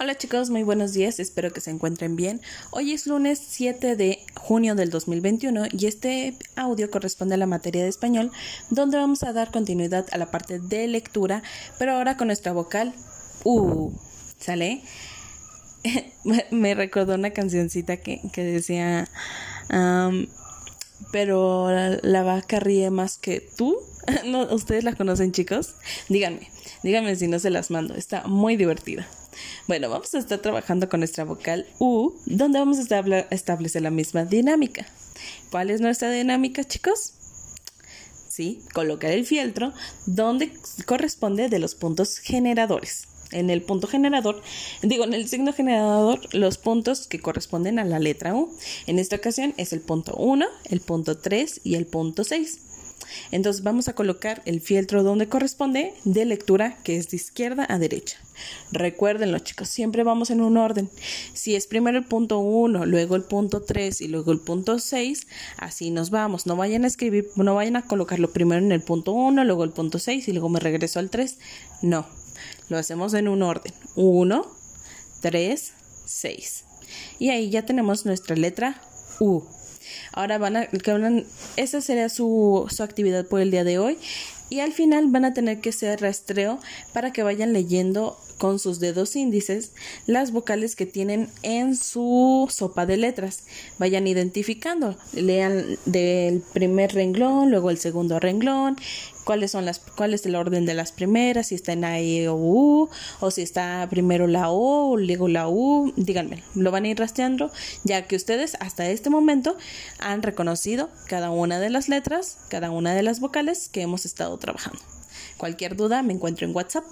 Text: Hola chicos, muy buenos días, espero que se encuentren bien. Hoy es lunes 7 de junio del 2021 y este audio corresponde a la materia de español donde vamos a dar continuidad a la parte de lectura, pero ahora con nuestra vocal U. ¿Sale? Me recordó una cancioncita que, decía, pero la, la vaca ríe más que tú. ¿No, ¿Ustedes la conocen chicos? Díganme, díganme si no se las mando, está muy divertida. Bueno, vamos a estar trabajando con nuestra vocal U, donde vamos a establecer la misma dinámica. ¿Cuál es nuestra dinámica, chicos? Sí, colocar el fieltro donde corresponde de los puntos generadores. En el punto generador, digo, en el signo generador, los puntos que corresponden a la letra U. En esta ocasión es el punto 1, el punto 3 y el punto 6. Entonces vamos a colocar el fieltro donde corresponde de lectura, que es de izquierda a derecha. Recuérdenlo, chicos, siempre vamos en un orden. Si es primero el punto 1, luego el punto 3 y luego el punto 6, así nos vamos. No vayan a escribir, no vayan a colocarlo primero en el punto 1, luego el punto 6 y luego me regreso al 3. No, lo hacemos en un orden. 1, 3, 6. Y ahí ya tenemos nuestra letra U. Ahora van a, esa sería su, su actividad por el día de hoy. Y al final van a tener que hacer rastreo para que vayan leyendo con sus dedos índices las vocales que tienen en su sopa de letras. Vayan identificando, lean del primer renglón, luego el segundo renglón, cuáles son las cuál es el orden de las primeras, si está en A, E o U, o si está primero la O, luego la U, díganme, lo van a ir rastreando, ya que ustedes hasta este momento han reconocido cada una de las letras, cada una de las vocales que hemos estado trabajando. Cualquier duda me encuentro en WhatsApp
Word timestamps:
Hola 0.00 0.16
chicos, 0.16 0.50
muy 0.50 0.62
buenos 0.62 0.92
días, 0.92 1.20
espero 1.20 1.52
que 1.52 1.60
se 1.60 1.70
encuentren 1.70 2.16
bien. 2.16 2.40
Hoy 2.70 2.92
es 2.92 3.06
lunes 3.06 3.38
7 3.38 3.96
de 3.96 4.18
junio 4.34 4.74
del 4.74 4.90
2021 4.90 5.66
y 5.70 5.86
este 5.86 6.36
audio 6.56 6.90
corresponde 6.90 7.34
a 7.34 7.38
la 7.38 7.46
materia 7.46 7.82
de 7.82 7.88
español 7.88 8.32
donde 8.70 8.96
vamos 8.96 9.22
a 9.22 9.32
dar 9.32 9.52
continuidad 9.52 10.06
a 10.10 10.18
la 10.18 10.30
parte 10.30 10.58
de 10.58 10.88
lectura, 10.88 11.42
pero 11.78 11.92
ahora 11.92 12.16
con 12.16 12.26
nuestra 12.26 12.52
vocal 12.52 12.92
U. 13.44 13.92
¿Sale? 14.38 14.82
Me 16.50 16.74
recordó 16.74 17.14
una 17.14 17.30
cancioncita 17.30 17.98
que, 17.98 18.20
decía, 18.34 19.08
pero 21.12 21.70
la, 21.70 21.98
la 22.02 22.22
vaca 22.22 22.58
ríe 22.58 22.90
más 22.90 23.18
que 23.18 23.46
tú. 23.56 23.78
¿No, 24.26 24.42
¿Ustedes 24.52 24.82
la 24.82 24.94
conocen 24.94 25.32
chicos? 25.32 25.74
Díganme, 26.08 26.50
díganme 26.82 27.14
si 27.16 27.28
no 27.28 27.38
se 27.38 27.50
las 27.50 27.70
mando, 27.70 27.94
está 27.94 28.26
muy 28.26 28.56
divertida. 28.56 29.06
Bueno, 29.66 29.88
vamos 29.88 30.14
a 30.14 30.18
estar 30.18 30.40
trabajando 30.40 30.90
con 30.90 31.00
nuestra 31.00 31.24
vocal 31.24 31.66
U, 31.78 32.12
donde 32.26 32.58
vamos 32.58 32.78
a 32.78 33.26
establecer 33.30 33.80
la 33.80 33.90
misma 33.90 34.26
dinámica. 34.26 34.86
¿Cuál 35.50 35.70
es 35.70 35.80
nuestra 35.80 36.10
dinámica, 36.10 36.64
chicos? 36.64 37.14
Sí, 38.28 38.60
colocar 38.74 39.10
el 39.10 39.24
fieltro 39.24 39.72
donde 40.04 40.52
corresponde 40.84 41.48
de 41.48 41.58
los 41.60 41.74
puntos 41.74 42.18
generadores. 42.18 43.08
En 43.32 43.48
el 43.48 43.62
punto 43.62 43.86
generador, 43.86 44.42
digo, 44.82 45.04
en 45.04 45.14
el 45.14 45.28
signo 45.28 45.54
generador, 45.54 46.20
los 46.34 46.58
puntos 46.58 47.06
que 47.06 47.20
corresponden 47.20 47.78
a 47.78 47.86
la 47.86 47.98
letra 47.98 48.34
U. 48.34 48.54
En 48.86 48.98
esta 48.98 49.16
ocasión 49.16 49.54
es 49.56 49.72
el 49.72 49.80
punto 49.80 50.14
1, 50.16 50.44
el 50.68 50.80
punto 50.80 51.16
3 51.16 51.62
y 51.64 51.76
el 51.76 51.86
punto 51.86 52.22
6. 52.22 52.58
Entonces 53.30 53.62
vamos 53.62 53.88
a 53.88 53.94
colocar 53.94 54.42
el 54.44 54.60
fieltro 54.60 55.02
donde 55.02 55.28
corresponde 55.28 55.94
de 56.04 56.24
lectura, 56.24 56.78
que 56.84 56.96
es 56.96 57.10
de 57.10 57.16
izquierda 57.16 57.66
a 57.68 57.78
derecha. 57.78 58.18
Recuérdenlo, 58.72 59.38
chicos, 59.38 59.68
siempre 59.68 60.02
vamos 60.02 60.30
en 60.30 60.40
un 60.40 60.56
orden. 60.56 60.90
Si 61.32 61.54
es 61.54 61.66
primero 61.66 61.98
el 61.98 62.04
punto 62.04 62.38
1, 62.38 62.86
luego 62.86 63.16
el 63.16 63.22
punto 63.22 63.62
3 63.62 64.00
y 64.00 64.08
luego 64.08 64.32
el 64.32 64.40
punto 64.40 64.78
6, 64.78 65.26
así 65.58 65.90
nos 65.90 66.10
vamos. 66.10 66.46
No 66.46 66.56
vayan 66.56 66.84
a 66.84 66.88
escribir, 66.88 67.28
no 67.36 67.54
vayan 67.54 67.76
a 67.76 67.86
colocarlo 67.86 68.32
primero 68.32 68.64
en 68.64 68.72
el 68.72 68.82
punto 68.82 69.12
1, 69.12 69.44
luego 69.44 69.64
el 69.64 69.70
punto 69.70 69.98
6 69.98 70.28
y 70.28 70.32
luego 70.32 70.48
me 70.48 70.60
regreso 70.60 70.98
al 70.98 71.10
3. 71.10 71.38
No, 71.82 72.06
lo 72.68 72.78
hacemos 72.78 73.14
en 73.14 73.28
un 73.28 73.42
orden. 73.42 73.72
1, 73.94 74.46
3, 75.20 75.72
6. 76.06 76.64
Y 77.18 77.30
ahí 77.30 77.50
ya 77.50 77.64
tenemos 77.64 78.04
nuestra 78.06 78.36
letra 78.36 78.80
U. 79.20 79.42
Ahora 80.12 80.38
van 80.38 80.56
a, 80.56 80.68
esa 81.56 81.80
sería 81.80 82.08
su, 82.08 82.66
su 82.70 82.82
actividad 82.82 83.26
por 83.26 83.40
el 83.40 83.50
día 83.50 83.64
de 83.64 83.78
hoy. 83.78 83.98
Y 84.50 84.60
al 84.60 84.72
final 84.72 85.06
van 85.08 85.24
a 85.24 85.34
tener 85.34 85.60
que 85.60 85.70
hacer 85.70 86.00
rastreo 86.00 86.60
para 86.92 87.12
que 87.12 87.22
vayan 87.22 87.52
leyendo 87.52 88.18
con 88.38 88.58
sus 88.58 88.80
dedos 88.80 89.16
índices 89.16 89.72
las 90.06 90.32
vocales 90.32 90.76
que 90.76 90.86
tienen 90.86 91.28
en 91.42 91.76
su 91.76 92.46
sopa 92.50 92.86
de 92.86 92.96
letras. 92.96 93.44
Vayan 93.78 94.06
identificando, 94.06 94.96
lean 95.12 95.78
del 95.86 96.42
primer 96.52 96.94
renglón, 96.94 97.50
luego 97.50 97.70
el 97.70 97.78
segundo 97.78 98.20
renglón, 98.20 98.76
cuáles 99.24 99.50
son 99.50 99.64
las 99.64 99.78
cuál 99.78 100.14
es 100.14 100.24
el 100.26 100.36
orden 100.36 100.66
de 100.66 100.74
las 100.74 100.92
primeras, 100.92 101.48
si 101.48 101.54
está 101.54 101.72
en 101.72 101.84
A, 101.84 101.98
E 101.98 102.28
o 102.28 102.36
U, 102.36 102.88
o 103.20 103.30
si 103.30 103.42
está 103.42 103.86
primero 103.90 104.26
la 104.26 104.50
O, 104.50 104.96
luego 104.96 105.28
la 105.28 105.48
U, 105.48 105.92
díganme, 105.96 106.42
lo 106.54 106.70
van 106.70 106.84
a 106.84 106.88
ir 106.88 106.98
rastreando, 106.98 107.50
ya 107.84 108.06
que 108.06 108.16
ustedes 108.16 108.56
hasta 108.60 108.88
este 108.88 109.10
momento 109.10 109.56
han 109.98 110.22
reconocido 110.22 110.90
cada 111.08 111.30
una 111.30 111.58
de 111.58 111.70
las 111.70 111.88
letras, 111.88 112.38
cada 112.48 112.70
una 112.70 112.94
de 112.94 113.02
las 113.02 113.20
vocales 113.20 113.68
que 113.68 113.82
hemos 113.82 114.04
estado 114.04 114.36
trabajando. 114.38 114.80
Cualquier 115.36 115.76
duda 115.76 116.02
me 116.02 116.12
encuentro 116.12 116.46
en 116.46 116.54
WhatsApp 116.54 116.84